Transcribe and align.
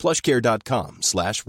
plushcare.com 0.00 0.96
slash. 1.02 1.44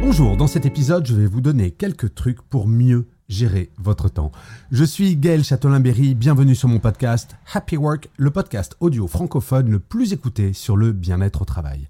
Bonjour, 0.00 0.38
dans 0.38 0.46
cet 0.46 0.64
épisode, 0.64 1.06
je 1.06 1.14
vais 1.14 1.26
vous 1.26 1.42
donner 1.42 1.72
quelques 1.72 2.14
trucs 2.14 2.40
pour 2.40 2.66
mieux 2.66 3.06
gérer 3.28 3.70
votre 3.76 4.08
temps. 4.08 4.32
Je 4.70 4.84
suis 4.84 5.16
Gaël 5.16 5.44
Châtelain-Berry, 5.44 6.14
bienvenue 6.14 6.54
sur 6.54 6.68
mon 6.68 6.78
podcast 6.78 7.36
Happy 7.52 7.76
Work, 7.76 8.08
le 8.16 8.30
podcast 8.30 8.76
audio 8.80 9.06
francophone 9.06 9.70
le 9.70 9.78
plus 9.78 10.14
écouté 10.14 10.54
sur 10.54 10.78
le 10.78 10.92
bien-être 10.92 11.42
au 11.42 11.44
travail. 11.44 11.86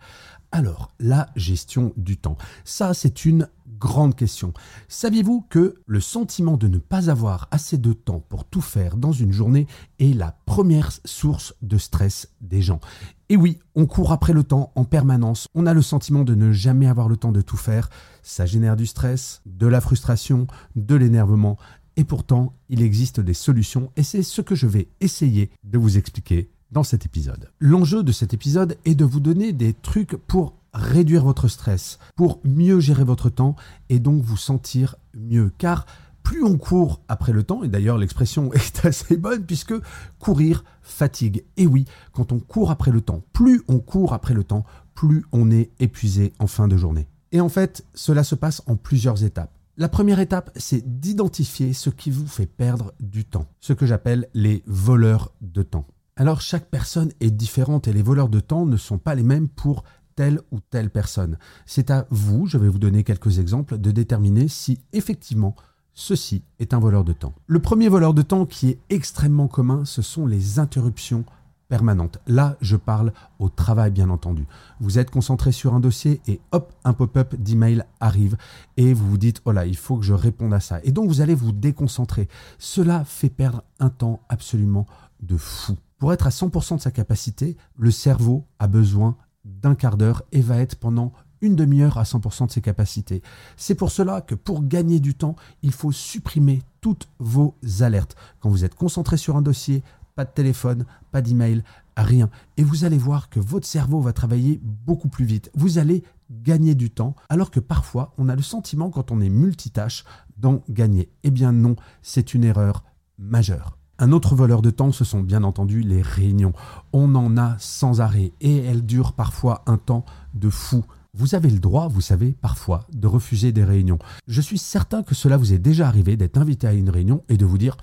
Alors, 0.51 0.93
la 0.99 1.29
gestion 1.37 1.93
du 1.97 2.17
temps. 2.17 2.39
Ça, 2.65 2.95
c'est 2.95 3.25
une 3.27 3.49
grande 3.79 4.17
question. 4.17 4.55
Saviez-vous 4.89 5.43
que 5.49 5.77
le 5.87 6.01
sentiment 6.01 6.57
de 6.57 6.69
ne 6.69 6.79
pas 6.79 7.11
avoir 7.11 7.49
assez 7.51 7.77
de 7.77 7.93
temps 7.93 8.25
pour 8.29 8.45
tout 8.45 8.63
faire 8.63 8.97
dans 8.97 9.13
une 9.13 9.33
journée 9.33 9.67
est 9.99 10.17
la 10.17 10.37
première 10.47 10.91
source 11.05 11.55
de 11.63 11.77
stress 11.77 12.29
des 12.41 12.63
gens? 12.63 12.81
Et 13.29 13.37
oui, 13.37 13.59
on 13.75 13.87
court 13.87 14.11
après 14.11 14.33
le 14.33 14.43
temps 14.43 14.73
en 14.75 14.85
permanence. 14.85 15.49
On 15.55 15.67
a 15.67 15.75
le 15.75 15.83
sentiment 15.83 16.25
de 16.25 16.35
ne 16.35 16.51
jamais 16.51 16.87
avoir 16.87 17.09
le 17.09 17.19
temps 17.19 17.33
de 17.33 17.43
tout 17.43 17.59
faire. 17.59 17.91
Ça 18.23 18.47
génère 18.47 18.77
du 18.77 18.87
stress, 18.87 19.43
de 19.45 19.67
la 19.67 19.83
frustration, 19.83 20.47
de 20.77 20.95
l'énervement. 20.95 21.59
Et 21.97 22.05
pourtant, 22.05 22.55
il 22.69 22.81
existe 22.81 23.21
des 23.21 23.35
solutions 23.35 23.91
et 23.97 24.03
c'est 24.03 24.23
ce 24.23 24.41
que 24.41 24.55
je 24.55 24.67
vais 24.67 24.89
essayer 25.01 25.51
de 25.65 25.79
vous 25.79 25.99
expliquer 25.99 26.51
dans 26.71 26.83
cet 26.83 27.07
épisode. 27.07 27.51
L'enjeu 27.61 28.03
de 28.03 28.13
cet 28.13 28.35
épisode 28.35 28.77
est 28.85 28.95
de 28.95 29.05
vous 29.05 29.21
donner 29.21 29.53
des 29.53 29.73
trucs 29.73 30.17
pour 30.17 30.55
réduire 30.75 31.25
votre 31.25 31.49
stress, 31.49 31.99
pour 32.17 32.41
mieux 32.45 32.81
gérer 32.81 33.05
votre 33.05 33.31
temps 33.31 33.57
et 33.89 33.99
donc 33.99 34.23
vous 34.23 34.37
sentir 34.37 34.97
mieux. 35.15 35.51
Car 35.59 35.87
plus 36.23 36.45
on 36.45 36.59
court 36.59 37.01
après 37.09 37.33
le 37.33 37.43
temps, 37.43 37.63
et 37.63 37.69
d'ailleurs 37.69 37.97
l'expression 37.97 38.53
est 38.53 38.85
assez 38.85 39.17
bonne 39.17 39.45
puisque 39.45 39.75
courir 40.19 40.65
fatigue. 40.83 41.45
Et 41.57 41.67
oui, 41.67 41.87
quand 42.13 42.33
on 42.33 42.39
court 42.39 42.71
après 42.71 42.91
le 42.91 43.01
temps, 43.01 43.23
plus 43.33 43.63
on 43.69 43.79
court 43.79 44.13
après 44.13 44.35
le 44.35 44.45
temps, 44.45 44.65
plus 44.95 45.25
on 45.33 45.51
est 45.51 45.71
épuisé 45.81 46.33
en 46.39 46.47
fin 46.47 46.69
de 46.69 46.77
journée. 46.77 47.09
Et 47.33 47.41
en 47.41 47.49
fait, 47.49 47.85
cela 47.95 48.25
se 48.25 48.35
passe 48.35 48.63
en 48.67 48.77
plusieurs 48.77 49.25
étapes. 49.25 49.53
La 49.77 49.89
première 49.89 50.19
étape, 50.19 50.51
c'est 50.57 50.99
d'identifier 51.01 51.73
ce 51.73 51.89
qui 51.89 52.11
vous 52.11 52.27
fait 52.27 52.47
perdre 52.47 52.93
du 52.99 53.25
temps, 53.25 53.47
ce 53.61 53.73
que 53.73 53.87
j'appelle 53.87 54.29
les 54.35 54.63
voleurs 54.67 55.33
de 55.41 55.63
temps. 55.63 55.87
Alors 56.21 56.41
chaque 56.41 56.69
personne 56.69 57.13
est 57.21 57.31
différente 57.31 57.87
et 57.87 57.93
les 57.93 58.03
voleurs 58.03 58.29
de 58.29 58.41
temps 58.41 58.67
ne 58.67 58.77
sont 58.77 58.99
pas 58.99 59.15
les 59.15 59.23
mêmes 59.23 59.49
pour 59.49 59.85
telle 60.17 60.41
ou 60.51 60.59
telle 60.59 60.91
personne. 60.91 61.39
C'est 61.65 61.93
à 61.93 62.09
vous, 62.11 62.49
je 62.49 62.59
vais 62.59 62.69
vous 62.69 62.81
donner 62.81 63.05
quelques 63.05 63.39
exemples, 63.39 63.79
de 63.79 63.93
déterminer 63.93 64.49
si 64.49 64.81
effectivement 64.93 65.55
ceci 65.95 66.43
est 66.59 66.75
un 66.75 66.81
voleur 66.81 67.05
de 67.05 67.13
temps. 67.13 67.35
Le 67.47 67.61
premier 67.61 67.89
voleur 67.89 68.15
de 68.15 68.23
temps 68.23 68.47
qui 68.47 68.71
est 68.71 68.81
extrêmement 68.91 69.47
commun, 69.47 69.85
ce 69.85 70.03
sont 70.03 70.27
les 70.27 70.59
interruptions 70.59 71.25
permanentes. 71.69 72.19
Là, 72.27 72.57
je 72.61 72.75
parle 72.75 73.13
au 73.39 73.49
travail, 73.49 73.93
bien 73.93 74.11
entendu. 74.11 74.45
Vous 74.81 74.99
êtes 74.99 75.13
concentré 75.13 75.53
sur 75.53 75.73
un 75.75 75.81
dossier 75.81 76.21
et 76.27 76.41
hop, 76.51 76.73
un 76.83 76.95
pop-up 76.95 77.37
d'email 77.37 77.85
arrive 78.01 78.37
et 78.77 78.93
vous 78.93 79.09
vous 79.09 79.19
dites, 79.19 79.41
oh 79.45 79.53
là, 79.53 79.67
il 79.67 79.77
faut 79.77 79.99
que 79.99 80.05
je 80.05 80.15
réponde 80.15 80.53
à 80.53 80.59
ça. 80.59 80.81
Et 80.83 80.91
donc, 80.91 81.07
vous 81.07 81.21
allez 81.21 81.37
vous 81.37 81.53
déconcentrer. 81.53 82.27
Cela 82.59 83.05
fait 83.05 83.31
perdre 83.31 83.63
un 83.79 83.91
temps 83.91 84.19
absolument 84.29 84.85
de 85.23 85.37
fou. 85.37 85.77
Pour 85.99 86.13
être 86.13 86.27
à 86.27 86.31
100% 86.31 86.77
de 86.77 86.81
sa 86.81 86.91
capacité, 86.91 87.57
le 87.77 87.91
cerveau 87.91 88.47
a 88.59 88.69
besoin 88.69 89.17
d'un 89.45 89.75
quart 89.75 89.97
d'heure 89.97 90.23
et 90.33 90.41
va 90.41 90.59
être 90.59 90.77
pendant 90.77 91.13
une 91.41 91.57
demi-heure 91.57 91.99
à 91.99 92.05
100% 92.05 92.47
de 92.47 92.53
ses 92.53 92.61
capacités. 92.61 93.23
C'est 93.57 93.75
pour 93.75 93.91
cela 93.91 94.21
que 94.21 94.35
pour 94.35 94.65
gagner 94.65 95.01
du 95.01 95.15
temps, 95.15 95.37
il 95.63 95.73
faut 95.73 95.93
supprimer 95.93 96.63
toutes 96.81 97.09
vos 97.19 97.55
alertes. 97.81 98.17
Quand 98.41 98.51
vous 98.51 98.65
êtes 98.65 98.75
concentré 98.75 99.17
sur 99.17 99.37
un 99.37 99.43
dossier, 99.43 99.83
pas 100.15 100.25
de 100.25 100.31
téléphone, 100.31 100.85
pas 101.13 101.23
d'email, 101.23 101.63
rien. 101.97 102.31
Et 102.57 102.65
vous 102.65 102.85
allez 102.85 102.99
voir 102.99 103.29
que 103.29 103.41
votre 103.41 103.67
cerveau 103.67 104.01
va 104.01 104.13
travailler 104.13 104.61
beaucoup 104.63 105.09
plus 105.09 105.25
vite. 105.25 105.51
Vous 105.55 105.79
allez 105.79 106.03
gagner 106.31 106.75
du 106.75 106.91
temps, 106.91 107.15
alors 107.29 107.51
que 107.51 107.61
parfois 107.61 108.13
on 108.19 108.29
a 108.29 108.37
le 108.37 108.43
sentiment 108.43 108.91
quand 108.91 109.11
on 109.11 109.21
est 109.21 109.29
multitâche 109.29 110.05
d'en 110.37 110.63
gagner. 110.69 111.09
Eh 111.23 111.31
bien 111.31 111.53
non, 111.53 111.77
c'est 112.03 112.35
une 112.35 112.45
erreur 112.45 112.85
majeure. 113.17 113.78
Un 114.01 114.13
autre 114.13 114.37
voleur 114.37 114.63
de 114.63 114.71
temps, 114.71 114.93
ce 114.93 115.05
sont 115.05 115.21
bien 115.21 115.43
entendu 115.43 115.81
les 115.81 116.03
réunions. 116.03 116.53
On 116.93 117.17
en 117.17 117.37
a 117.37 117.57
sans 117.59 118.01
arrêt 118.01 118.33
et 118.41 118.59
elles 118.59 118.87
durent 118.87 119.13
parfois 119.13 119.65
un 119.67 119.77
temps 119.77 120.05
de 120.35 120.51
fou. 120.51 120.85
Vous 121.15 121.35
avez 121.35 121.51
le 121.51 121.59
droit, 121.59 121.89
vous 121.89 122.01
savez, 122.01 122.37
parfois, 122.41 122.87
de 122.93 123.09
refuser 123.09 123.51
des 123.51 123.65
réunions. 123.65 123.99
Je 124.29 124.41
suis 124.41 124.59
certain 124.59 125.03
que 125.03 125.17
cela 125.17 125.37
vous 125.37 125.53
est 125.53 125.59
déjà 125.59 125.89
arrivé 125.89 126.17
d'être 126.17 126.39
invité 126.39 126.69
à 126.69 126.75
une 126.75 126.91
réunion 126.91 127.25
et 127.29 127.37
de 127.37 127.45
vous 127.45 127.59
dire 127.59 127.77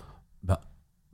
Bah, 0.43 0.61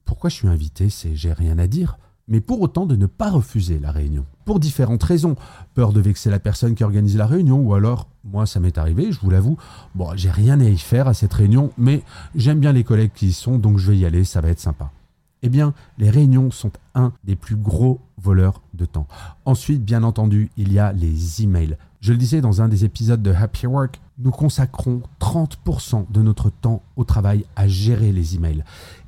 pourquoi 0.06 0.30
je 0.30 0.36
suis 0.36 0.48
invité 0.48 0.92
C'est 0.92 1.16
j'ai 1.16 1.34
rien 1.34 1.58
à 1.58 1.66
dire 1.66 1.98
mais 2.32 2.40
pour 2.40 2.62
autant 2.62 2.86
de 2.86 2.96
ne 2.96 3.06
pas 3.06 3.30
refuser 3.30 3.78
la 3.78 3.92
réunion. 3.92 4.26
Pour 4.46 4.60
différentes 4.60 5.04
raisons. 5.04 5.36
Peur 5.76 5.92
de 5.92 6.00
vexer 6.00 6.30
la 6.30 6.40
personne 6.40 6.76
qui 6.76 6.84
organise 6.84 7.18
la 7.18 7.28
réunion, 7.28 7.60
ou 7.60 7.74
alors, 7.74 8.08
moi 8.24 8.46
ça 8.46 8.62
m'est 8.62 8.78
arrivé, 8.78 9.12
je 9.12 9.20
vous 9.20 9.30
l'avoue, 9.30 9.58
bon, 9.96 10.08
j'ai 10.16 10.32
rien 10.32 10.60
à 10.62 10.64
y 10.64 10.78
faire 10.78 11.10
à 11.10 11.14
cette 11.14 11.34
réunion, 11.34 11.72
mais 11.78 12.04
j'aime 12.34 12.60
bien 12.60 12.72
les 12.72 12.86
collègues 12.86 13.12
qui 13.14 13.28
y 13.28 13.34
sont, 13.34 13.58
donc 13.58 13.78
je 13.78 13.92
vais 13.92 13.98
y 13.98 14.06
aller, 14.06 14.24
ça 14.24 14.40
va 14.40 14.50
être 14.50 14.62
sympa. 14.62 14.92
Eh 15.44 15.50
bien, 15.50 15.74
les 15.98 16.10
réunions 16.10 16.52
sont 16.52 16.72
un 16.96 17.12
des 17.26 17.36
plus 17.36 17.58
gros 17.58 18.00
voleurs 18.18 18.62
de 18.74 18.86
temps. 18.86 19.08
Ensuite, 19.44 19.84
bien 19.84 20.04
entendu, 20.04 20.52
il 20.56 20.72
y 20.72 20.80
a 20.80 20.94
les 20.94 21.44
emails. 21.44 21.78
Je 22.02 22.12
le 22.12 22.18
disais 22.18 22.42
dans 22.42 22.64
un 22.64 22.68
des 22.68 22.84
épisodes 22.84 23.22
de 23.22 23.32
Happy 23.32 23.68
Work, 23.68 24.02
nous 24.18 24.32
consacrons 24.32 25.04
30% 25.20 26.12
de 26.12 26.22
notre 26.24 26.50
temps 26.50 26.82
au 26.96 27.04
travail 27.04 27.46
à 27.56 27.68
gérer 27.68 28.12
les 28.12 28.36
emails. 28.36 28.64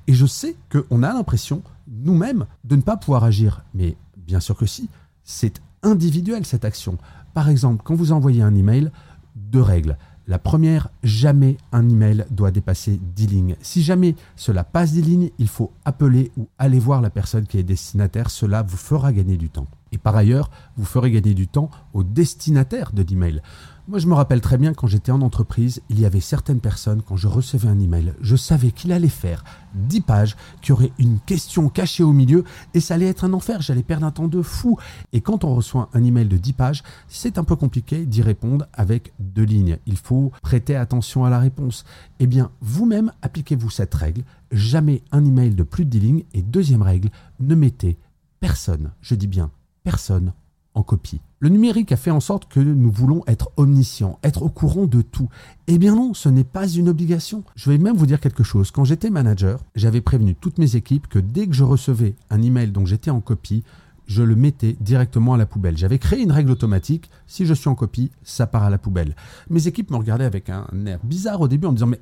Et 0.05 0.13
je 0.13 0.27
sais 0.27 0.55
qu'on 0.71 1.01
a 1.01 1.11
l'impression 1.11 1.63
nous-mêmes 1.87 2.45
de 2.63 2.75
ne 2.75 2.81
pas 2.81 2.95
pouvoir 2.95 3.23
agir. 3.23 3.63
Mais 3.73 3.97
bien 4.15 4.39
sûr 4.39 4.55
que 4.55 4.67
si, 4.67 4.89
c'est 5.23 5.59
individuel 5.81 6.45
cette 6.45 6.65
action. 6.65 6.99
Par 7.33 7.49
exemple, 7.49 7.81
quand 7.83 7.95
vous 7.95 8.11
envoyez 8.11 8.43
un 8.43 8.53
email, 8.53 8.91
deux 9.35 9.63
règles. 9.63 9.97
La 10.27 10.37
première, 10.37 10.89
jamais 11.01 11.57
un 11.71 11.89
email 11.89 12.25
doit 12.29 12.51
dépasser 12.51 12.99
10 13.15 13.27
lignes. 13.27 13.55
Si 13.61 13.81
jamais 13.81 14.15
cela 14.35 14.63
passe 14.63 14.93
10 14.93 15.01
lignes, 15.01 15.29
il 15.39 15.47
faut 15.47 15.71
appeler 15.83 16.31
ou 16.37 16.47
aller 16.59 16.79
voir 16.79 17.01
la 17.01 17.09
personne 17.09 17.47
qui 17.47 17.57
est 17.57 17.63
destinataire. 17.63 18.29
Cela 18.29 18.61
vous 18.61 18.77
fera 18.77 19.11
gagner 19.11 19.35
du 19.35 19.49
temps. 19.49 19.67
Et 19.93 19.99
par 19.99 20.15
ailleurs, 20.15 20.49
vous 20.75 20.85
ferez 20.85 21.11
gagner 21.11 21.35
du 21.35 21.47
temps 21.47 21.69
au 21.93 22.03
destinataire 22.03 22.91
de 22.93 23.03
l'email. 23.03 23.41
Moi, 23.87 23.99
je 23.99 24.07
me 24.07 24.13
rappelle 24.13 24.39
très 24.39 24.57
bien 24.57 24.73
quand 24.73 24.87
j'étais 24.87 25.11
en 25.11 25.21
entreprise, 25.21 25.81
il 25.89 25.99
y 25.99 26.05
avait 26.05 26.21
certaines 26.21 26.61
personnes, 26.61 27.01
quand 27.01 27.17
je 27.17 27.27
recevais 27.27 27.67
un 27.67 27.79
email, 27.79 28.13
je 28.21 28.37
savais 28.37 28.71
qu'il 28.71 28.93
allait 28.93 29.09
faire 29.09 29.43
10 29.75 30.01
pages, 30.01 30.37
qu'il 30.61 30.69
y 30.69 30.71
aurait 30.71 30.93
une 30.97 31.19
question 31.19 31.67
cachée 31.67 32.01
au 32.01 32.13
milieu, 32.13 32.45
et 32.73 32.79
ça 32.79 32.93
allait 32.93 33.09
être 33.09 33.25
un 33.25 33.33
enfer, 33.33 33.61
j'allais 33.61 33.83
perdre 33.83 34.05
un 34.05 34.11
temps 34.11 34.29
de 34.29 34.41
fou. 34.41 34.79
Et 35.11 35.19
quand 35.19 35.43
on 35.43 35.53
reçoit 35.53 35.89
un 35.93 36.03
email 36.03 36.27
de 36.27 36.37
10 36.37 36.53
pages, 36.53 36.83
c'est 37.09 37.37
un 37.37 37.43
peu 37.43 37.57
compliqué 37.57 38.05
d'y 38.05 38.21
répondre 38.21 38.67
avec 38.73 39.13
deux 39.19 39.43
lignes. 39.43 39.77
Il 39.85 39.97
faut 39.97 40.31
prêter 40.41 40.77
attention 40.77 41.25
à 41.25 41.29
la 41.29 41.39
réponse. 41.39 41.83
Eh 42.19 42.25
bien, 42.25 42.51
vous-même, 42.61 43.11
appliquez-vous 43.21 43.69
cette 43.69 43.93
règle. 43.93 44.23
Jamais 44.49 45.03
un 45.11 45.25
email 45.25 45.55
de 45.55 45.63
plus 45.63 45.83
de 45.83 45.89
10 45.89 45.99
lignes. 45.99 46.23
Et 46.33 46.41
deuxième 46.41 46.83
règle, 46.83 47.09
ne 47.41 47.53
mettez 47.53 47.99
personne, 48.39 48.91
je 49.01 49.15
dis 49.15 49.27
bien 49.27 49.51
personne 49.83 50.33
en 50.75 50.83
copie. 50.83 51.21
Le 51.39 51.49
numérique 51.49 51.91
a 51.91 51.97
fait 51.97 52.11
en 52.11 52.19
sorte 52.19 52.47
que 52.47 52.59
nous 52.59 52.91
voulons 52.91 53.21
être 53.27 53.51
omniscients, 53.57 54.17
être 54.23 54.43
au 54.43 54.49
courant 54.49 54.85
de 54.85 55.01
tout. 55.01 55.29
Eh 55.67 55.77
bien 55.77 55.95
non, 55.95 56.13
ce 56.13 56.29
n'est 56.29 56.43
pas 56.43 56.67
une 56.67 56.89
obligation. 56.89 57.43
Je 57.55 57.69
vais 57.69 57.77
même 57.77 57.95
vous 57.95 58.05
dire 58.05 58.19
quelque 58.19 58.43
chose. 58.43 58.71
Quand 58.71 58.85
j'étais 58.85 59.09
manager, 59.09 59.59
j'avais 59.75 60.01
prévenu 60.01 60.35
toutes 60.35 60.57
mes 60.57 60.75
équipes 60.75 61.07
que 61.07 61.19
dès 61.19 61.47
que 61.47 61.53
je 61.53 61.63
recevais 61.63 62.15
un 62.29 62.41
email 62.41 62.71
dont 62.71 62.85
j'étais 62.85 63.11
en 63.11 63.21
copie, 63.21 63.63
je 64.07 64.23
le 64.23 64.35
mettais 64.35 64.75
directement 64.79 65.33
à 65.33 65.37
la 65.37 65.45
poubelle. 65.45 65.77
J'avais 65.77 65.99
créé 65.99 66.21
une 66.21 66.31
règle 66.31 66.51
automatique, 66.51 67.09
si 67.27 67.45
je 67.45 67.53
suis 67.53 67.69
en 67.69 67.75
copie, 67.75 68.11
ça 68.23 68.47
part 68.47 68.63
à 68.63 68.69
la 68.69 68.77
poubelle. 68.77 69.15
Mes 69.49 69.67
équipes 69.67 69.91
me 69.91 69.97
regardaient 69.97 70.25
avec 70.25 70.49
un 70.49 70.67
air 70.85 70.99
bizarre 71.03 71.41
au 71.41 71.47
début 71.47 71.67
en 71.67 71.71
me 71.71 71.77
disant 71.77 71.87
mais 71.87 72.01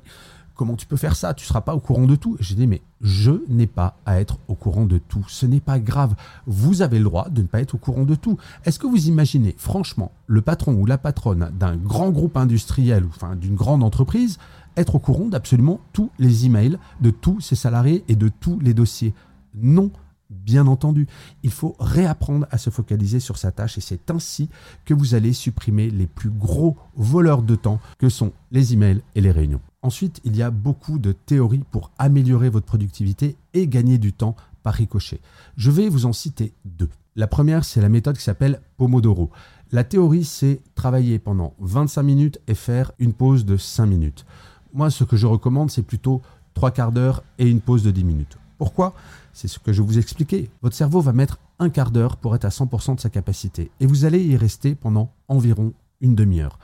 comment 0.62 0.76
tu 0.76 0.86
peux 0.86 0.96
faire 0.96 1.16
ça? 1.16 1.34
Tu 1.34 1.42
ne 1.42 1.48
seras 1.48 1.62
pas 1.62 1.74
au 1.74 1.80
courant 1.80 2.06
de 2.06 2.14
tout. 2.14 2.36
J'ai 2.38 2.54
dit, 2.54 2.68
mais 2.68 2.82
je 3.00 3.32
n'ai 3.48 3.66
pas 3.66 3.96
à 4.06 4.20
être 4.20 4.38
au 4.46 4.54
courant 4.54 4.84
de 4.84 4.98
tout. 4.98 5.24
Ce 5.26 5.44
n'est 5.44 5.58
pas 5.58 5.80
grave. 5.80 6.14
Vous 6.46 6.82
avez 6.82 6.98
le 6.98 7.04
droit 7.04 7.28
de 7.30 7.42
ne 7.42 7.48
pas 7.48 7.60
être 7.60 7.74
au 7.74 7.78
courant 7.78 8.04
de 8.04 8.14
tout. 8.14 8.38
Est-ce 8.64 8.78
que 8.78 8.86
vous 8.86 9.08
imaginez, 9.08 9.56
franchement, 9.58 10.12
le 10.28 10.40
patron 10.40 10.74
ou 10.74 10.86
la 10.86 10.98
patronne 10.98 11.50
d'un 11.58 11.74
grand 11.74 12.10
groupe 12.10 12.36
industriel 12.36 13.04
ou 13.04 13.08
enfin, 13.08 13.34
d'une 13.34 13.56
grande 13.56 13.82
entreprise 13.82 14.38
être 14.76 14.94
au 14.94 15.00
courant 15.00 15.26
d'absolument 15.26 15.80
tous 15.92 16.10
les 16.20 16.46
emails 16.46 16.78
de 17.00 17.10
tous 17.10 17.40
ses 17.40 17.56
salariés 17.56 18.04
et 18.06 18.14
de 18.14 18.28
tous 18.28 18.60
les 18.60 18.72
dossiers? 18.72 19.14
Non, 19.56 19.90
Bien 20.30 20.66
entendu, 20.66 21.08
il 21.42 21.50
faut 21.50 21.76
réapprendre 21.78 22.46
à 22.50 22.56
se 22.56 22.70
focaliser 22.70 23.20
sur 23.20 23.36
sa 23.36 23.52
tâche 23.52 23.76
et 23.76 23.82
c'est 23.82 24.10
ainsi 24.10 24.48
que 24.86 24.94
vous 24.94 25.14
allez 25.14 25.34
supprimer 25.34 25.90
les 25.90 26.06
plus 26.06 26.30
gros 26.30 26.78
voleurs 26.96 27.42
de 27.42 27.54
temps 27.54 27.80
que 27.98 28.08
sont 28.08 28.32
les 28.50 28.72
emails 28.72 29.02
et 29.14 29.20
les 29.20 29.30
réunions. 29.30 29.60
Ensuite, 29.82 30.20
il 30.24 30.36
y 30.36 30.42
a 30.42 30.50
beaucoup 30.50 30.98
de 30.98 31.12
théories 31.12 31.64
pour 31.70 31.90
améliorer 31.98 32.48
votre 32.48 32.66
productivité 32.66 33.36
et 33.52 33.66
gagner 33.66 33.98
du 33.98 34.12
temps 34.12 34.36
par 34.62 34.74
ricochet. 34.74 35.20
Je 35.56 35.70
vais 35.70 35.88
vous 35.88 36.06
en 36.06 36.12
citer 36.12 36.52
deux. 36.64 36.88
La 37.16 37.26
première, 37.26 37.64
c'est 37.64 37.80
la 37.80 37.88
méthode 37.88 38.16
qui 38.16 38.22
s'appelle 38.22 38.60
Pomodoro. 38.76 39.30
La 39.72 39.84
théorie, 39.84 40.24
c'est 40.24 40.60
travailler 40.74 41.18
pendant 41.18 41.54
25 41.58 42.02
minutes 42.02 42.40
et 42.46 42.54
faire 42.54 42.92
une 42.98 43.12
pause 43.12 43.44
de 43.44 43.56
5 43.56 43.86
minutes. 43.86 44.24
Moi, 44.72 44.90
ce 44.90 45.04
que 45.04 45.16
je 45.16 45.26
recommande, 45.26 45.70
c'est 45.70 45.82
plutôt 45.82 46.22
3 46.54 46.70
quarts 46.70 46.92
d'heure 46.92 47.22
et 47.38 47.48
une 47.48 47.60
pause 47.60 47.82
de 47.82 47.90
10 47.90 48.04
minutes. 48.04 48.38
Pourquoi? 48.58 48.94
C'est 49.32 49.48
ce 49.48 49.58
que 49.58 49.72
je 49.72 49.82
vous 49.82 49.98
expliquais. 49.98 50.48
Votre 50.62 50.76
cerveau 50.76 51.00
va 51.00 51.12
mettre 51.12 51.38
un 51.58 51.70
quart 51.70 51.90
d'heure 51.90 52.16
pour 52.16 52.34
être 52.36 52.44
à 52.44 52.50
100% 52.50 52.94
de 52.94 53.00
sa 53.00 53.10
capacité 53.10 53.70
et 53.80 53.86
vous 53.86 54.04
allez 54.04 54.22
y 54.22 54.36
rester 54.36 54.74
pendant 54.74 55.10
environ 55.28 55.72
une 56.00 56.14
demi-heure. 56.14 56.58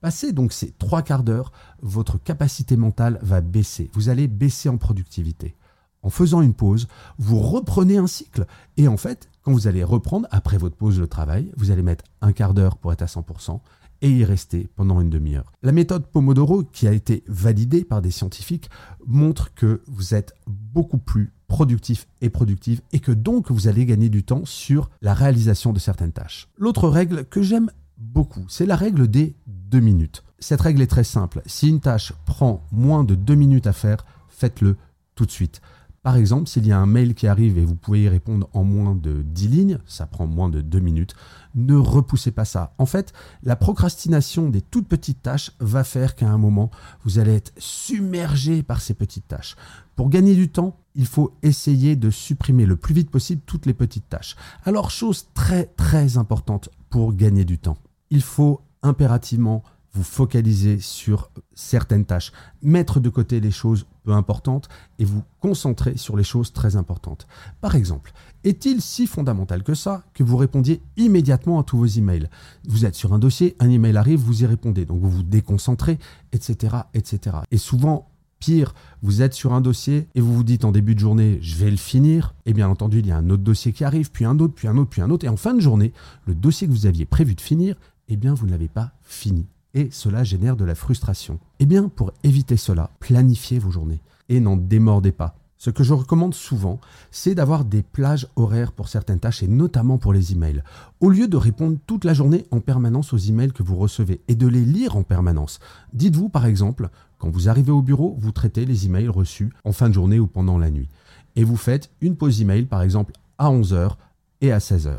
Passez 0.00 0.32
donc 0.32 0.52
ces 0.52 0.70
trois 0.72 1.02
quarts 1.02 1.24
d'heure, 1.24 1.52
votre 1.82 2.22
capacité 2.22 2.76
mentale 2.76 3.18
va 3.22 3.40
baisser. 3.40 3.90
Vous 3.94 4.08
allez 4.08 4.28
baisser 4.28 4.68
en 4.68 4.78
productivité. 4.78 5.56
En 6.02 6.10
faisant 6.10 6.40
une 6.40 6.54
pause, 6.54 6.86
vous 7.18 7.40
reprenez 7.40 7.96
un 7.96 8.06
cycle. 8.06 8.46
Et 8.76 8.86
en 8.86 8.96
fait, 8.96 9.28
quand 9.42 9.52
vous 9.52 9.66
allez 9.66 9.82
reprendre 9.82 10.28
après 10.30 10.56
votre 10.56 10.76
pause 10.76 10.98
de 10.98 11.06
travail, 11.06 11.52
vous 11.56 11.72
allez 11.72 11.82
mettre 11.82 12.04
un 12.20 12.32
quart 12.32 12.54
d'heure 12.54 12.76
pour 12.76 12.92
être 12.92 13.02
à 13.02 13.06
100% 13.06 13.60
et 14.00 14.10
y 14.10 14.24
rester 14.24 14.68
pendant 14.76 15.00
une 15.00 15.10
demi-heure. 15.10 15.52
La 15.62 15.72
méthode 15.72 16.06
Pomodoro, 16.06 16.62
qui 16.62 16.86
a 16.86 16.92
été 16.92 17.24
validée 17.26 17.84
par 17.84 18.00
des 18.00 18.12
scientifiques, 18.12 18.70
montre 19.06 19.52
que 19.54 19.82
vous 19.88 20.14
êtes 20.14 20.34
beaucoup 20.46 20.98
plus 20.98 21.32
productif 21.48 22.06
et 22.20 22.30
productive 22.30 22.80
et 22.92 23.00
que 23.00 23.10
donc 23.10 23.50
vous 23.50 23.66
allez 23.66 23.86
gagner 23.86 24.08
du 24.08 24.22
temps 24.22 24.44
sur 24.44 24.90
la 25.02 25.14
réalisation 25.14 25.72
de 25.72 25.78
certaines 25.80 26.12
tâches. 26.12 26.48
L'autre 26.58 26.88
règle 26.88 27.24
que 27.24 27.42
j'aime 27.42 27.70
beaucoup, 27.96 28.44
c'est 28.48 28.66
la 28.66 28.76
règle 28.76 29.08
des 29.08 29.34
deux 29.70 29.80
minutes. 29.80 30.24
Cette 30.38 30.60
règle 30.60 30.82
est 30.82 30.86
très 30.86 31.04
simple. 31.04 31.42
Si 31.46 31.68
une 31.68 31.80
tâche 31.80 32.12
prend 32.24 32.64
moins 32.70 33.04
de 33.04 33.14
deux 33.14 33.34
minutes 33.34 33.66
à 33.66 33.72
faire, 33.72 34.04
faites-le 34.28 34.76
tout 35.14 35.26
de 35.26 35.30
suite. 35.30 35.60
Par 36.02 36.16
exemple, 36.16 36.48
s'il 36.48 36.66
y 36.66 36.72
a 36.72 36.78
un 36.78 36.86
mail 36.86 37.14
qui 37.14 37.26
arrive 37.26 37.58
et 37.58 37.64
vous 37.64 37.74
pouvez 37.74 38.04
y 38.04 38.08
répondre 38.08 38.48
en 38.52 38.62
moins 38.62 38.94
de 38.94 39.22
10 39.22 39.48
lignes, 39.48 39.78
ça 39.84 40.06
prend 40.06 40.26
moins 40.26 40.48
de 40.48 40.60
2 40.60 40.78
minutes, 40.78 41.14
ne 41.56 41.74
repoussez 41.74 42.30
pas 42.30 42.44
ça. 42.44 42.72
En 42.78 42.86
fait, 42.86 43.12
la 43.42 43.56
procrastination 43.56 44.48
des 44.48 44.62
toutes 44.62 44.88
petites 44.88 45.22
tâches 45.22 45.50
va 45.58 45.82
faire 45.82 46.14
qu'à 46.14 46.30
un 46.30 46.38
moment, 46.38 46.70
vous 47.04 47.18
allez 47.18 47.34
être 47.34 47.52
submergé 47.58 48.62
par 48.62 48.80
ces 48.80 48.94
petites 48.94 49.26
tâches. 49.26 49.56
Pour 49.96 50.08
gagner 50.08 50.36
du 50.36 50.48
temps, 50.48 50.78
il 50.94 51.06
faut 51.06 51.34
essayer 51.42 51.96
de 51.96 52.10
supprimer 52.10 52.64
le 52.64 52.76
plus 52.76 52.94
vite 52.94 53.10
possible 53.10 53.42
toutes 53.44 53.66
les 53.66 53.74
petites 53.74 54.08
tâches. 54.08 54.36
Alors, 54.64 54.90
chose 54.90 55.26
très 55.34 55.64
très 55.64 56.16
importante 56.16 56.70
pour 56.90 57.12
gagner 57.12 57.44
du 57.44 57.58
temps, 57.58 57.76
il 58.10 58.22
faut 58.22 58.62
impérativement 58.82 59.62
vous 59.92 60.04
focaliser 60.04 60.78
sur 60.78 61.30
certaines 61.54 62.04
tâches, 62.04 62.32
mettre 62.62 63.00
de 63.00 63.08
côté 63.08 63.40
les 63.40 63.50
choses 63.50 63.86
peu 64.04 64.12
importantes 64.12 64.68
et 64.98 65.04
vous 65.04 65.22
concentrer 65.40 65.96
sur 65.96 66.16
les 66.16 66.24
choses 66.24 66.52
très 66.52 66.76
importantes. 66.76 67.26
Par 67.60 67.74
exemple, 67.74 68.12
est-il 68.44 68.80
si 68.80 69.06
fondamental 69.06 69.62
que 69.62 69.74
ça 69.74 70.04
que 70.14 70.22
vous 70.22 70.36
répondiez 70.36 70.82
immédiatement 70.96 71.58
à 71.58 71.64
tous 71.64 71.78
vos 71.78 71.86
emails? 71.86 72.28
Vous 72.68 72.84
êtes 72.84 72.94
sur 72.94 73.12
un 73.12 73.18
dossier, 73.18 73.56
un 73.60 73.70
email 73.70 73.96
arrive, 73.96 74.20
vous 74.20 74.42
y 74.42 74.46
répondez, 74.46 74.84
donc 74.84 75.00
vous 75.00 75.10
vous 75.10 75.22
déconcentrez, 75.22 75.98
etc., 76.32 76.76
etc. 76.94 77.38
Et 77.50 77.58
souvent, 77.58 78.08
Pire, 78.38 78.72
vous 79.02 79.20
êtes 79.20 79.34
sur 79.34 79.52
un 79.52 79.60
dossier 79.60 80.06
et 80.14 80.20
vous 80.20 80.32
vous 80.32 80.44
dites 80.44 80.64
en 80.64 80.70
début 80.70 80.94
de 80.94 81.00
journée, 81.00 81.40
je 81.42 81.56
vais 81.56 81.72
le 81.72 81.76
finir. 81.76 82.36
Et 82.46 82.52
bien 82.52 82.68
entendu, 82.68 83.00
il 83.00 83.06
y 83.06 83.10
a 83.10 83.16
un 83.16 83.30
autre 83.30 83.42
dossier 83.42 83.72
qui 83.72 83.82
arrive, 83.82 84.12
puis 84.12 84.24
un 84.24 84.38
autre, 84.38 84.54
puis 84.54 84.68
un 84.68 84.76
autre, 84.76 84.90
puis 84.90 85.02
un 85.02 85.10
autre. 85.10 85.26
Et 85.26 85.28
en 85.28 85.36
fin 85.36 85.54
de 85.54 85.60
journée, 85.60 85.92
le 86.24 86.36
dossier 86.36 86.68
que 86.68 86.72
vous 86.72 86.86
aviez 86.86 87.04
prévu 87.04 87.34
de 87.34 87.40
finir, 87.40 87.74
eh 88.08 88.16
bien, 88.16 88.34
vous 88.34 88.46
ne 88.46 88.50
l'avez 88.50 88.68
pas 88.68 88.92
fini 89.02 89.46
et 89.74 89.88
cela 89.90 90.24
génère 90.24 90.56
de 90.56 90.64
la 90.64 90.74
frustration. 90.74 91.38
Eh 91.60 91.66
bien, 91.66 91.88
pour 91.88 92.12
éviter 92.24 92.56
cela, 92.56 92.90
planifiez 93.00 93.58
vos 93.58 93.70
journées 93.70 94.00
et 94.28 94.40
n'en 94.40 94.56
démordez 94.56 95.12
pas. 95.12 95.36
Ce 95.60 95.70
que 95.70 95.82
je 95.82 95.92
recommande 95.92 96.34
souvent, 96.34 96.80
c'est 97.10 97.34
d'avoir 97.34 97.64
des 97.64 97.82
plages 97.82 98.28
horaires 98.36 98.70
pour 98.70 98.88
certaines 98.88 99.18
tâches 99.18 99.42
et 99.42 99.48
notamment 99.48 99.98
pour 99.98 100.12
les 100.12 100.32
emails. 100.32 100.62
Au 101.00 101.10
lieu 101.10 101.26
de 101.26 101.36
répondre 101.36 101.78
toute 101.84 102.04
la 102.04 102.14
journée 102.14 102.46
en 102.52 102.60
permanence 102.60 103.12
aux 103.12 103.18
emails 103.18 103.52
que 103.52 103.64
vous 103.64 103.76
recevez 103.76 104.20
et 104.28 104.36
de 104.36 104.46
les 104.46 104.64
lire 104.64 104.96
en 104.96 105.02
permanence, 105.02 105.58
dites-vous 105.94 106.28
par 106.28 106.46
exemple, 106.46 106.90
quand 107.18 107.30
vous 107.30 107.48
arrivez 107.48 107.72
au 107.72 107.82
bureau, 107.82 108.14
vous 108.20 108.30
traitez 108.30 108.66
les 108.66 108.86
emails 108.86 109.08
reçus 109.08 109.50
en 109.64 109.72
fin 109.72 109.88
de 109.88 109.94
journée 109.94 110.20
ou 110.20 110.28
pendant 110.28 110.58
la 110.58 110.70
nuit. 110.70 110.88
Et 111.34 111.42
vous 111.42 111.56
faites 111.56 111.90
une 112.00 112.14
pause 112.14 112.40
email 112.40 112.66
par 112.66 112.82
exemple 112.82 113.12
à 113.38 113.50
11h 113.50 113.96
et 114.40 114.52
à 114.52 114.58
16h. 114.58 114.92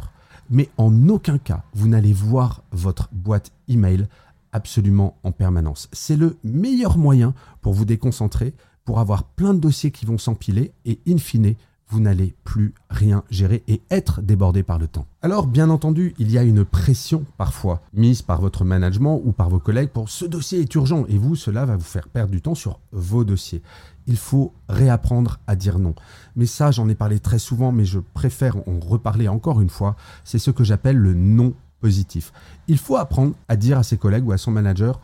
Mais 0.49 0.69
en 0.77 1.09
aucun 1.09 1.37
cas, 1.37 1.63
vous 1.73 1.87
n'allez 1.87 2.13
voir 2.13 2.63
votre 2.71 3.09
boîte 3.11 3.51
email 3.67 4.07
absolument 4.51 5.17
en 5.23 5.31
permanence. 5.31 5.89
C'est 5.93 6.17
le 6.17 6.37
meilleur 6.43 6.97
moyen 6.97 7.33
pour 7.61 7.73
vous 7.73 7.85
déconcentrer, 7.85 8.53
pour 8.83 8.99
avoir 8.99 9.23
plein 9.23 9.53
de 9.53 9.59
dossiers 9.59 9.91
qui 9.91 10.05
vont 10.05 10.17
s'empiler 10.17 10.71
et 10.85 10.99
in 11.07 11.17
fine, 11.17 11.53
vous 11.89 12.00
n'allez 12.00 12.36
plus 12.44 12.74
rien 12.89 13.24
gérer 13.30 13.63
et 13.68 13.81
être 13.89 14.21
débordé 14.21 14.63
par 14.63 14.77
le 14.77 14.88
temps. 14.88 15.07
Alors, 15.21 15.47
bien 15.47 15.69
entendu, 15.69 16.13
il 16.19 16.31
y 16.31 16.38
a 16.38 16.44
une 16.44 16.63
pression 16.63 17.25
parfois 17.38 17.81
mise 17.94 18.21
par 18.21 18.41
votre 18.41 18.63
management 18.63 19.21
ou 19.24 19.31
par 19.31 19.50
vos 19.50 19.59
collègues 19.59 19.89
pour 19.89 20.09
ce 20.09 20.25
dossier 20.25 20.62
est 20.62 20.75
urgent 20.75 21.06
et 21.07 21.18
vous, 21.18 21.36
cela 21.36 21.65
va 21.65 21.75
vous 21.75 21.83
faire 21.83 22.07
perdre 22.07 22.31
du 22.31 22.41
temps 22.41 22.56
sur 22.56 22.80
vos 22.91 23.24
dossiers. 23.24 23.62
Il 24.07 24.18
faut 24.18 24.53
réapprendre 24.68 25.39
à 25.47 25.56
dire 25.56 25.80
non. 25.80 25.95
Mais 26.36 26.45
ça, 26.45 26.71
j'en 26.71 26.88
ai 26.89 26.95
parlé 26.95 27.19
très 27.19 27.39
souvent, 27.39 27.71
mais 27.71 27.86
je 27.86 28.00
préfère 28.00 28.57
en 28.68 28.80
reparler 28.80 29.27
encore 29.27 29.62
une 29.62 29.69
fois. 29.69 29.95
C'est 30.24 30.39
ce 30.39 30.51
que 30.51 30.63
j'appelle 30.63 30.97
le 30.97 31.13
non 31.13 31.53
positif. 31.81 32.33
Il 32.68 32.77
faut 32.77 32.97
apprendre 32.97 33.33
à 33.47 33.56
dire 33.56 33.77
à 33.77 33.83
ses 33.83 33.97
collègues 33.97 34.27
ou 34.27 34.31
à 34.31 34.38
son 34.38 34.51
manager 34.51 35.00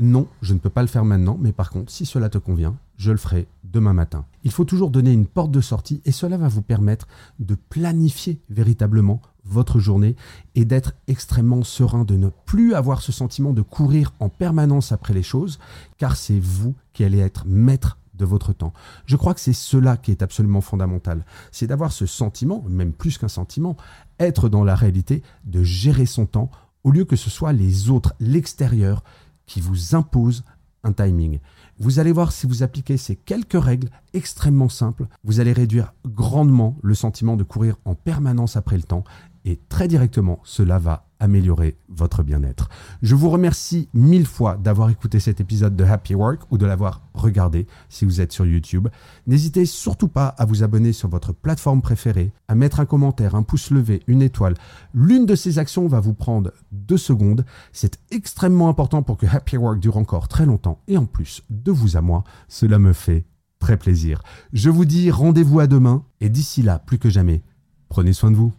non, 0.00 0.26
je 0.40 0.54
ne 0.54 0.58
peux 0.58 0.70
pas 0.70 0.80
le 0.80 0.88
faire 0.88 1.04
maintenant, 1.04 1.36
mais 1.38 1.52
par 1.52 1.68
contre, 1.68 1.92
si 1.92 2.06
cela 2.06 2.30
te 2.30 2.38
convient, 2.38 2.74
je 3.00 3.12
le 3.12 3.16
ferai 3.16 3.48
demain 3.64 3.94
matin. 3.94 4.26
Il 4.44 4.50
faut 4.50 4.66
toujours 4.66 4.90
donner 4.90 5.10
une 5.10 5.24
porte 5.24 5.50
de 5.50 5.62
sortie 5.62 6.02
et 6.04 6.12
cela 6.12 6.36
va 6.36 6.48
vous 6.48 6.60
permettre 6.60 7.08
de 7.38 7.54
planifier 7.54 8.42
véritablement 8.50 9.22
votre 9.42 9.78
journée 9.78 10.16
et 10.54 10.66
d'être 10.66 10.92
extrêmement 11.08 11.62
serein, 11.62 12.04
de 12.04 12.16
ne 12.16 12.28
plus 12.28 12.74
avoir 12.74 13.00
ce 13.00 13.10
sentiment 13.10 13.54
de 13.54 13.62
courir 13.62 14.12
en 14.20 14.28
permanence 14.28 14.92
après 14.92 15.14
les 15.14 15.22
choses, 15.22 15.58
car 15.96 16.14
c'est 16.14 16.38
vous 16.38 16.74
qui 16.92 17.02
allez 17.02 17.20
être 17.20 17.46
maître 17.46 17.96
de 18.12 18.26
votre 18.26 18.52
temps. 18.52 18.74
Je 19.06 19.16
crois 19.16 19.32
que 19.32 19.40
c'est 19.40 19.54
cela 19.54 19.96
qui 19.96 20.10
est 20.10 20.22
absolument 20.22 20.60
fondamental. 20.60 21.24
C'est 21.52 21.68
d'avoir 21.68 21.92
ce 21.92 22.04
sentiment, 22.04 22.62
même 22.68 22.92
plus 22.92 23.16
qu'un 23.16 23.28
sentiment, 23.28 23.78
être 24.18 24.50
dans 24.50 24.62
la 24.62 24.74
réalité, 24.74 25.22
de 25.46 25.62
gérer 25.62 26.04
son 26.04 26.26
temps, 26.26 26.50
au 26.84 26.90
lieu 26.90 27.06
que 27.06 27.16
ce 27.16 27.30
soit 27.30 27.54
les 27.54 27.88
autres, 27.88 28.12
l'extérieur, 28.20 29.04
qui 29.46 29.62
vous 29.62 29.94
imposent 29.94 30.44
un 30.84 30.92
timing. 30.92 31.40
Vous 31.78 31.98
allez 31.98 32.12
voir 32.12 32.32
si 32.32 32.46
vous 32.46 32.62
appliquez 32.62 32.96
ces 32.96 33.16
quelques 33.16 33.60
règles 33.60 33.90
extrêmement 34.12 34.68
simples, 34.68 35.06
vous 35.24 35.40
allez 35.40 35.52
réduire 35.52 35.94
grandement 36.06 36.76
le 36.82 36.94
sentiment 36.94 37.36
de 37.36 37.44
courir 37.44 37.76
en 37.84 37.94
permanence 37.94 38.56
après 38.56 38.76
le 38.76 38.82
temps 38.82 39.04
et 39.50 39.60
très 39.68 39.88
directement, 39.88 40.38
cela 40.44 40.78
va 40.78 41.08
améliorer 41.18 41.76
votre 41.88 42.22
bien-être. 42.22 42.68
Je 43.02 43.16
vous 43.16 43.28
remercie 43.28 43.88
mille 43.92 44.26
fois 44.26 44.56
d'avoir 44.56 44.90
écouté 44.90 45.18
cet 45.18 45.40
épisode 45.40 45.74
de 45.74 45.82
Happy 45.82 46.14
Work 46.14 46.42
ou 46.52 46.56
de 46.56 46.66
l'avoir 46.66 47.02
regardé 47.14 47.66
si 47.88 48.04
vous 48.04 48.20
êtes 48.20 48.30
sur 48.30 48.46
YouTube. 48.46 48.86
N'hésitez 49.26 49.66
surtout 49.66 50.06
pas 50.06 50.28
à 50.28 50.44
vous 50.44 50.62
abonner 50.62 50.92
sur 50.92 51.08
votre 51.08 51.32
plateforme 51.32 51.82
préférée, 51.82 52.32
à 52.46 52.54
mettre 52.54 52.78
un 52.78 52.86
commentaire, 52.86 53.34
un 53.34 53.42
pouce 53.42 53.70
levé, 53.72 54.02
une 54.06 54.22
étoile. 54.22 54.54
L'une 54.94 55.26
de 55.26 55.34
ces 55.34 55.58
actions 55.58 55.88
va 55.88 55.98
vous 55.98 56.14
prendre 56.14 56.52
deux 56.70 56.96
secondes. 56.96 57.44
C'est 57.72 57.98
extrêmement 58.12 58.68
important 58.68 59.02
pour 59.02 59.16
que 59.16 59.26
Happy 59.26 59.56
Work 59.56 59.80
dure 59.80 59.96
encore 59.96 60.28
très 60.28 60.46
longtemps. 60.46 60.80
Et 60.86 60.96
en 60.96 61.06
plus, 61.06 61.42
de 61.50 61.72
vous 61.72 61.96
à 61.96 62.00
moi, 62.00 62.22
cela 62.46 62.78
me 62.78 62.92
fait 62.92 63.26
très 63.58 63.76
plaisir. 63.76 64.22
Je 64.52 64.70
vous 64.70 64.84
dis 64.84 65.10
rendez-vous 65.10 65.58
à 65.58 65.66
demain 65.66 66.04
et 66.20 66.28
d'ici 66.28 66.62
là, 66.62 66.78
plus 66.78 67.00
que 67.00 67.10
jamais, 67.10 67.42
prenez 67.88 68.12
soin 68.12 68.30
de 68.30 68.36
vous. 68.36 68.52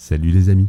Salut 0.00 0.30
les 0.30 0.48
amis. 0.48 0.68